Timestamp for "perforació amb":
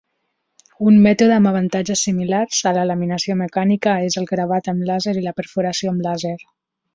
5.43-6.09